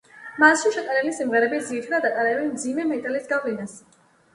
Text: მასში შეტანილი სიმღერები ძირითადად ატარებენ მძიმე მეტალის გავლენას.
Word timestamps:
მასში 0.43 0.71
შეტანილი 0.77 1.13
სიმღერები 1.19 1.61
ძირითადად 1.69 2.11
ატარებენ 2.19 2.53
მძიმე 2.59 2.91
მეტალის 2.97 3.35
გავლენას. 3.35 3.83